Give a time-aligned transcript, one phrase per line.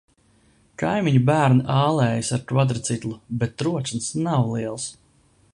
[0.81, 4.93] Kaimiņu bērni ālējas ar kvadriciklu, bet troksnis nav liels.